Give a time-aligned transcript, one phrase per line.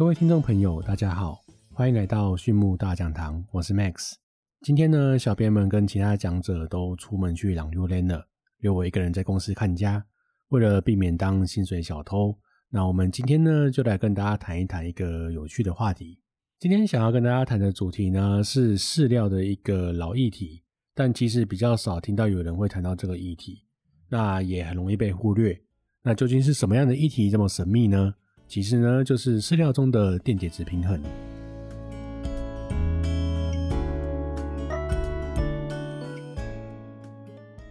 [0.00, 1.44] 各位听众朋友，大家好，
[1.74, 4.14] 欢迎来到畜牧大讲堂，我是 Max。
[4.62, 8.26] 今天呢，小编们跟其他讲者都出门去朗溜连了，
[8.60, 10.02] 留我一个人在公司看家。
[10.48, 12.34] 为了避免当薪水小偷，
[12.70, 16.18] 那我们今天呢，就来跟大家谈一谈一个有趣的话题。
[16.58, 20.62] 今天想要跟大家谈的主题呢，是饲料的一个老议题，
[20.94, 23.66] 但其实比较少听到有人会谈到这个议题，
[24.08, 25.60] 那也很容易被忽略。
[26.02, 28.14] 那究竟是什么样的议题这么神秘呢？
[28.50, 31.00] 其实呢，就是饲料中的电解质平衡。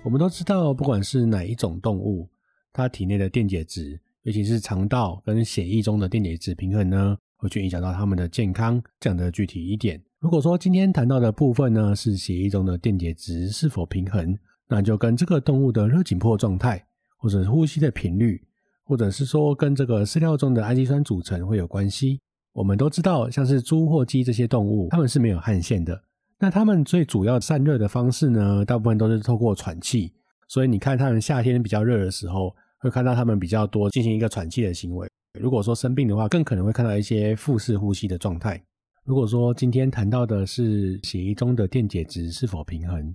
[0.01, 2.29] 我们都知道，不管是哪一种动物，
[2.71, 8.81] 它体内的电解质，尤其是肠道跟血液中的电解质平衡呢，会去影响到它们的健康。
[9.01, 14.33] 讲的具体一点，如果说今天谈到的部分呢，是血液中的电解质是否平衡，
[14.69, 16.81] 那就跟这个动物的热紧迫状态，
[17.17, 18.41] 或者呼吸的频率。
[18.89, 22.19] 或者是说跟这个饲料中的氨基酸组成会有关系。
[22.53, 26.01] 我们都知道，像是猪或鸡这些动物，它们是没有汗腺的。
[26.39, 30.11] 那它们最主要散热的方式呢，大部分都是透过喘气。
[30.47, 35.07] 所以你看，它们夏天比较热的时候，会看到它们比较多进行一个喘气的行为。
[35.39, 38.59] 如果说生病的话，更可能会看到一些腹式呼吸的状态。
[39.05, 43.13] 如果说今天谈到的是血液中的电解质是否平衡，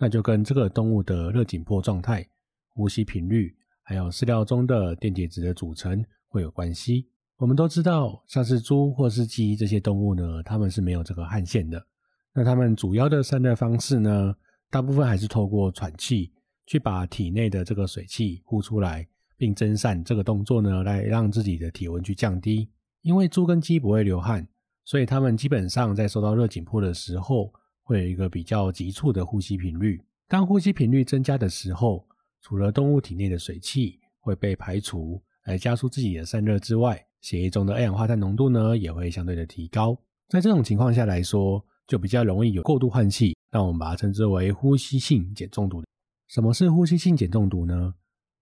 [0.00, 2.26] 那就跟这个动物的热紧迫状态、
[2.74, 3.54] 呼吸频率。
[3.82, 7.08] 还有饲料中的电解质的组成会有关系。
[7.36, 11.84] 我们都知道，像是猪或是鸡这些动物呢，它们是没有这个汗腺的。
[12.32, 14.34] 那它们主要的散热方式呢，
[14.70, 16.32] 大部分还是透过喘气
[16.66, 22.70] 去把体内的这个水汽呼出来，并蒸散这个动作呢，来让自己的体温去降低。
[23.02, 24.46] 因为猪跟鸡不会流汗，
[24.84, 30.00] 所以它们基本上在受到热紧迫的时候，会有一个比较急促的呼吸频率。
[30.28, 32.06] 当呼吸频率增加的时候，
[32.42, 39.96] 除了动物体内的水汽会被排除来加速自己的散热之外，血液中的二氧化碳浓度呢也会相对的提高。
[40.28, 45.82] 在这种情况下来说，就比较容易有过度换气，让我们把它称之为呼吸性碱中毒。
[46.28, 47.94] 什么是呼吸性碱中毒呢？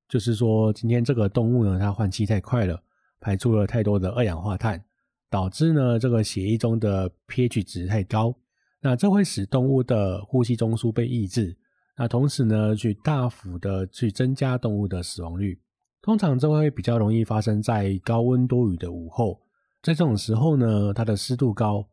[0.08, 2.82] 就是说今天这个动物呢，它换气太快了，
[3.20, 4.82] 排出了太多的二氧化碳，
[5.28, 8.34] 导致呢这个血液中的 pH 值太高，
[8.80, 11.56] 那这会使动物的呼吸中枢被抑制。
[12.00, 15.60] 那同时呢，去大幅的去增加动物的死亡率，
[16.00, 19.38] 通常这会比较容易发生在高温多雨的午后，
[19.82, 21.86] 在这种时候呢，它的湿度高、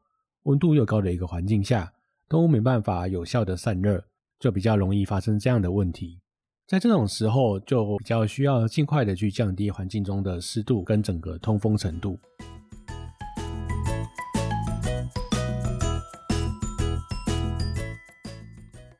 [0.43, 1.91] 温度又高的一个环境下，
[2.29, 4.01] 动物没办法有效的散热，
[4.39, 6.21] 就比较容易发生这样的问题。
[6.65, 12.17] 在这种时候，就比较需要尽快的去降低环境中的湿度跟整个通风程度。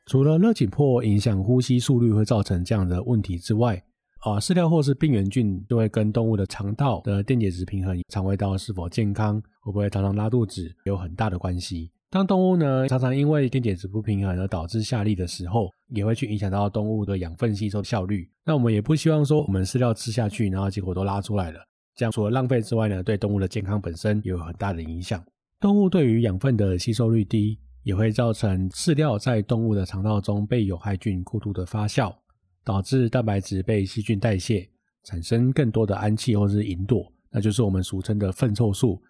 [0.08, 3.76] 除了热紧迫影响呼吸速率会造成这样的问题之外，
[4.20, 11.90] 啊，饲料或是病原菌就会跟动物的肠道的电解质平衡、肠胃道是否健康、会不会常常拉肚子有很大的关系。
[12.08, 18.26] 当动物呢常常因为电解质不平衡而导致下痢的时候，也会去影响到动物的养分吸收效率。
[18.46, 21.60] 那我们也不希望说我们饲料吃下去，然后结果都拉出来了，
[21.94, 25.22] 这样除了浪费之外呢，对动物的健康本身也有很大的影响。
[25.60, 27.58] 动物对于养分的吸收率低。
[27.88, 32.14] 也会造成饲料在动物的肠道中被有害菌过度的发酵，
[32.62, 34.68] 导致蛋白质被细菌代谢，
[35.04, 39.00] 产生更多的氨气或是吲哚，那就是我们俗称的粪臭素。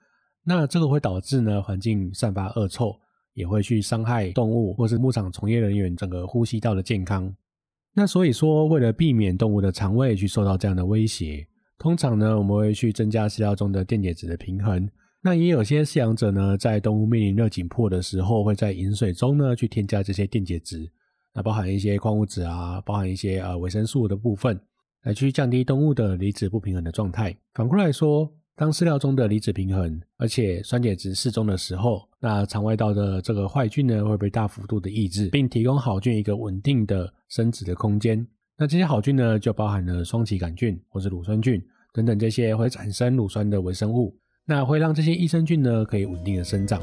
[0.45, 2.95] 那这个会导致呢环境散发恶臭，
[3.35, 7.35] 也会去伤害动物或是牧场从业人员整个呼吸道的健康。
[7.95, 11.45] 那所以说，为了避免动物的肠胃去受到这样的威胁，
[11.79, 14.89] 通常呢我们会去增加饲料中的电解质的平衡。
[15.21, 20.89] 那也有些饲养者呢，在动物面临热紧迫的时候，会在饮水中呢去添加这些电解质，
[21.35, 24.59] 那包含一些矿物质啊，包含一些呃维生素的部分，
[25.03, 27.37] 来去降低动物的离子不平衡的状态。
[27.53, 38.25] 反过来说，当饲料中的离子平衡，而且酸碱值适中的时候，那肠胃道的这个坏菌呢会被大幅度的抑制，并提供好菌一个稳定的生殖的空间。
[38.57, 41.61] 那这些好菌呢，就包含了双歧杆菌或是乳酸菌
[41.93, 44.17] 等等这些会产生乳酸的微生物。
[44.51, 46.81] 那会让这些益生菌呢，可以稳定的生长。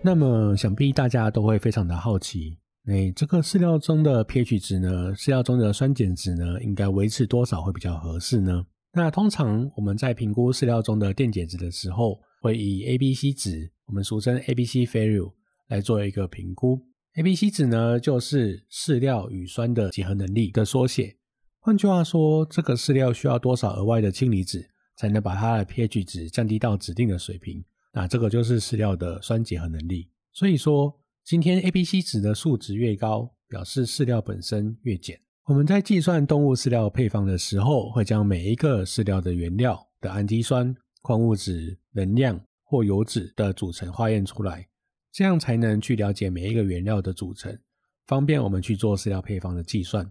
[0.00, 2.56] 那么，想必大家都会非常的好奇，
[2.86, 8.64] 哎，这个饲料中的 pH 值呢，饲料中的酸碱值呢，应该维持多少会比较合适呢？
[8.92, 15.32] 那通常我们在评估饲料中的电解质的时候，会以 ABC 值，我们俗称 ABC value
[15.66, 16.80] 来做一个评估。
[17.16, 21.16] ABC 值呢，就是饲料与酸的结合能力的缩写。
[21.60, 27.64] 换句话说，这个饲料需要多少额外的氢离子，才能把它的 pH 值降低到指定的水平？
[27.92, 30.10] 那这个就是饲料的酸结合能力。
[30.32, 30.92] 所以说，
[31.24, 35.16] 今天 ABC 值的数值越高，表示饲料本身越碱。
[35.44, 44.66] 我们在计算动物饲料配方的时候，会将每一个饲料的原料的氨基酸、矿物质、能量或油脂的组成化验出来，
[45.14, 47.56] 这样才能去了解每一个原料的组成，
[48.04, 50.10] 方便我们去做饲料配方的计算。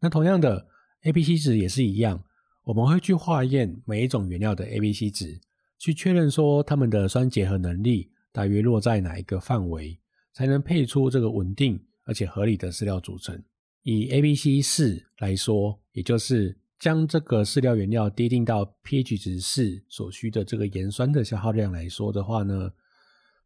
[0.00, 0.68] 那同样的
[1.02, 2.22] ，A、B、C 值也是一样，
[2.62, 5.40] 我们会去化验每一种原料的 A、B、C 值，
[5.80, 9.98] 去确认说它们的酸结合能力大约落在哪一个范围，
[10.32, 13.42] 才能配出这个稳定而且合理的饲料组成。
[13.82, 22.70] 以 A、B、C 四来说，也就是将这个饲料原料滴定到 pH 值四所需的这个盐酸的消耗量来说的话呢，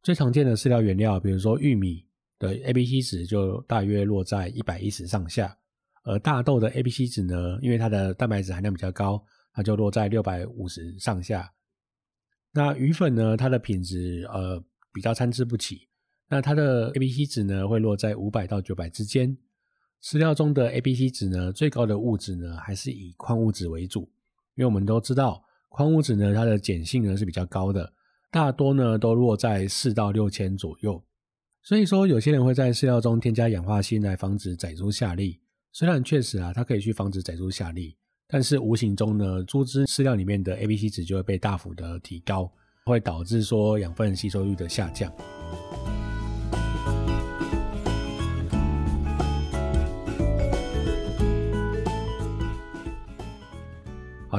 [0.02, 2.06] 最常见的饲料原料，比如说玉米
[2.38, 5.56] 的 A、B、C 值就大约落在一百一十上下，
[6.05, 11.52] 而大豆的 A、B、C 值呢，因为它的蛋白质含量比较高，它就落在六百五十上下。
[12.52, 14.62] 那鱼粉呢，它的品质呃
[14.93, 15.87] 比较参差不齐，
[16.29, 19.37] 那它的 A、B、C 值呢会落在五百到九百之间。
[20.02, 24.11] 饲料中的 A、B、C 值呢，最高的物质呢，还是以矿物质为主，
[24.55, 27.93] 因为我们都知道，矿物质呢，它的碱性呢是比较高的，
[28.30, 31.02] 大多呢都落在四到六千左右。
[31.62, 35.38] 所以说，有些人会在饲料中添加氧化锌来防止仔猪下痢。
[35.72, 37.94] 虽然确实啊，它可以去防止仔猪下痢，
[38.26, 42.50] 但是无形中呢，猪只饲料里面的 A、B、C 值就会被大幅的提高，
[42.86, 45.12] 会导致说养分吸收率的下降。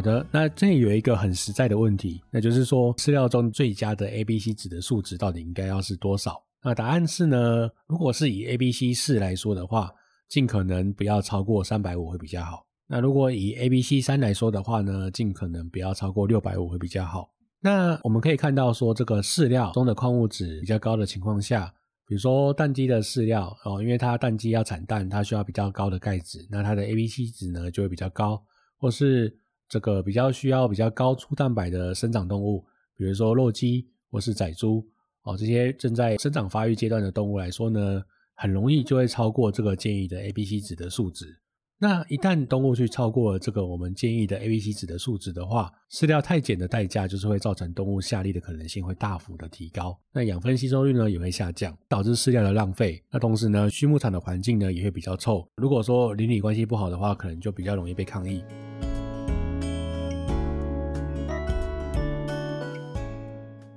[0.01, 6.41] 好的，那这里有一个很实在的问题，那就是说饲料中最佳的 A、B、C 值的数值到底应该要是多少？
[6.63, 9.91] 那答案是呢，如果是以 A、B、C 四来说的话，
[10.27, 12.65] 尽可能不要超过三百五会比较好。
[12.87, 17.29] 那如果以 A、B、C 三来说的话呢，尽可能不要超过六百五会比较好。
[17.59, 21.71] 那我们可以看到说，这个饲料中的矿物质比较高的情况下，
[22.07, 28.43] 比如说蛋鸡的饲料哦，因为它蛋鸡要产蛋，它需要比较高的钙质，那它的 A、B、C 值呢就会比较高，
[28.79, 29.37] 或是。
[29.71, 32.61] 这个比较需要比较高粗蛋白的生长动物，
[32.97, 34.85] 比如说肉鸡或是仔猪
[35.23, 38.03] 哦，这些正在生长发育阶段的动物来说呢，
[38.35, 41.37] 很容易就会超过这个建议的 A、B、C 值的数值。
[41.79, 53.01] 那一旦动物去超过这个我们建议的 A、B、C 值的数值的话，饲料太碱的代价就是会造成动物下痢的可能性会大幅的提高，那养分吸收率呢也会下降，导致饲料的浪费。
[53.09, 55.47] 那同时呢，畜牧场的环境呢也会比较臭。
[55.55, 58.43] 如果说邻里关系不好的话，可能就比较容易被抗议。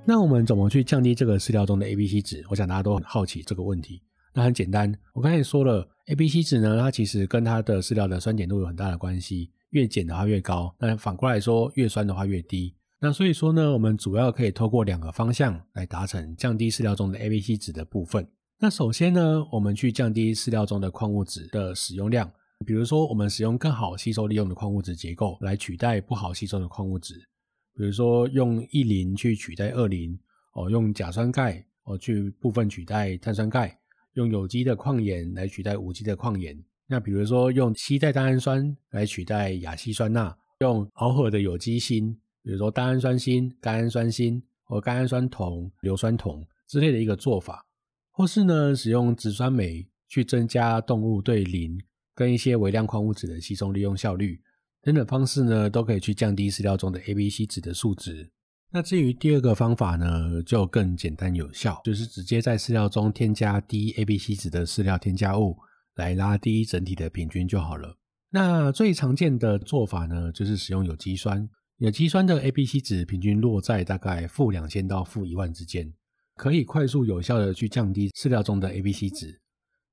[0.06, 2.44] 那我们怎么去降低这个饲料中的 A、B、C 值？
[2.50, 4.02] 我想大家都很好奇这个问题。
[4.34, 12.74] 那很简单，我刚才说了，A、B、C 值呢，它其实跟它的饲料的酸碱度有很大的关系，越碱的话越高，那反过来说，越酸的话越低。
[13.00, 18.28] 那所以说呢，我们主要可以透过两个方向来达成降低饲料中的 A、B、C 值的部分。
[18.60, 22.30] 那首先呢，我们去降低饲料中的矿物质的使用量，
[22.66, 27.26] 比如说我们使用更好吸收利用的矿物质结构来取代不好吸收的矿物质。
[27.76, 30.16] 比如说用一磷去取代二磷，
[30.52, 33.76] 哦，用甲酸钙哦去部分取代碳酸钙，
[34.12, 36.56] 用有机的矿盐来取代无机的矿盐。
[36.86, 47.66] 那比如说用硒代单氨酸来取代亚稀酸钠，用螯合的有机锌，比如说单氨酸锌、甘氨酸锌或甘氨酸铜、硫酸铜之类的一个做法，
[48.10, 51.76] 或是呢使用植酸酶去增加动物对磷
[52.14, 54.40] 跟一些微量矿物质的吸收利用效率。
[54.84, 58.30] 等等方式呢，都可以去降低饲料中的 A、B、C 值的数值。
[58.70, 65.56] 那至于第二个方法呢，就更简单有效，就是直接在饲料中添加低 A、B、C 值的饲料添加物，
[65.94, 67.96] 来拉低整体的平均就好了。
[68.30, 71.48] 那最常见的做法呢，就是使用有机酸。
[71.78, 75.92] 有机酸的 A、B、C 值平均落在大概负两千到负一万之间，
[76.36, 79.40] 可以快速有效的去降低饲料中的 A、B、C 值。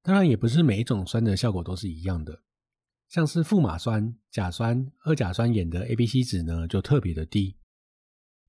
[0.03, 2.39] 当然，也不是每一种酸的效果都是一样的。
[3.11, 7.57] 像是富马酸、甲酸、二甲酸盐的 A、B、C 值呢，就特别的低。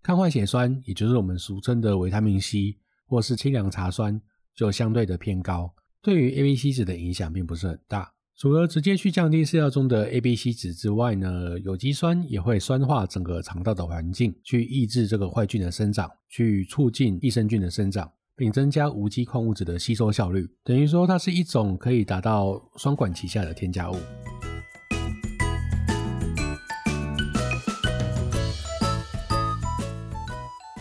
[0.05, 2.79] 抗坏血酸，也就是我们俗称的维他命 C，
[3.09, 4.23] 或是清凉茶酸，
[4.55, 5.75] 就相对的偏高。
[6.01, 8.13] 对于 A、B、C 值的影响并不是很大。
[8.37, 18.09] 除了直接去降低饲料中的 A、B、C 值之外呢，有机酸也会酸化整个肠道的环境，去抑制这个坏菌的生长，去促进益生菌的生长。
[18.35, 23.97] 并增加无机矿物质的吸收效率，等于说它是一种可以达到双管齐下的添加物。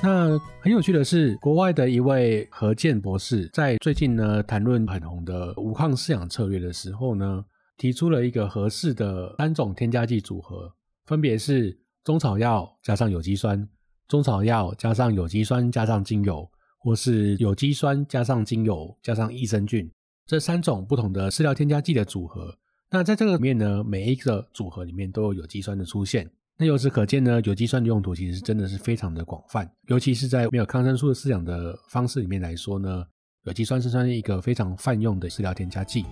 [0.04, 7.46] 那很有趣的是，国外的一位何健博士在最近呢谈论很红的无抗饲养策略的时候呢，
[7.78, 10.74] 提出了一个合适的三种添加剂组合，
[11.06, 13.68] 分别是中草药加上有机酸、
[14.08, 16.50] 中草药加上有机酸加上精油。
[16.84, 19.88] 或是有机酸加上精油加上益生菌
[20.26, 22.58] 这三种不同的饲料添加剂的组合，
[22.90, 26.28] 那在这个里面呢，每一个组合里面都有有机酸的出现。
[26.62, 33.04] 那由此可见呢，有机酸的用途其实真的是非常的广泛，尤其是在没有抗生素的饲养的方式里面来说呢，
[33.46, 36.06] 有机酸是算一个非常泛用的饲料添加剂。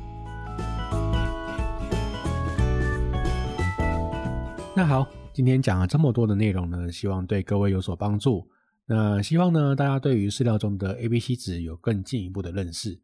[4.76, 8.50] 那好，今天讲了这么多的内容呢，希望对各位有所帮助。
[8.88, 13.00] 那希望呢，大家对于饲料中的 A、B、C 值有更进一步的认识。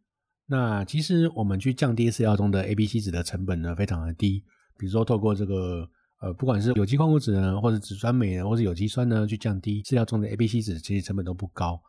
[0.48, 4.44] 那其实我们去降低饲料中的 A、B、C 值的成本呢，非常的低。
[4.80, 5.88] 比如说透过这个。
[6.22, 11.82] 呃，不管是有机矿物质呢，或者植酸酶呢，或者有机酸呢，去降低饲料中的 A、B、C 值，其实成本都不高。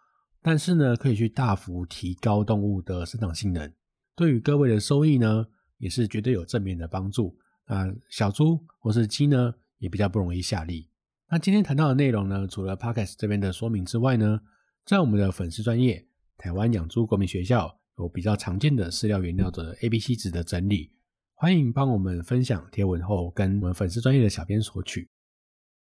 [0.42, 3.72] 但是呢，可以去大幅提高动物的生长性能，
[4.14, 5.46] 对于各位的收益呢，
[5.78, 7.36] 也是绝对有正面的帮助。
[7.66, 10.86] 啊，小猪或是鸡呢，也比较不容易下痢。
[11.28, 14.40] 那今天谈到的内容呢，除了 Podcast 这边的说明之外呢，
[14.84, 16.06] 在我们的粉丝专业
[16.36, 20.92] 台湾养猪国民学校有比较常见的饲料原料的 A、B、C 值的整理。
[21.38, 25.06] 欢迎帮我们分享贴文后，跟我们粉丝专业的小编索取。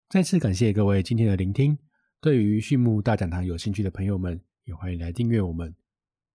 [0.09, 1.79] 再次感谢各位今天的聆听。
[2.21, 5.73] 对于畜牧大讲堂有兴趣的朋友们，也欢迎来订阅我们。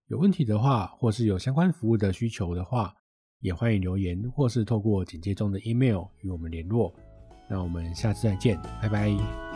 [0.07, 2.93] 有问题的话，或是有相关服务的需求的话，
[3.41, 6.95] 也欢迎留言，或是透过简介中的 email 与我们联络。
[7.49, 9.50] 那我们下次再见，拜拜。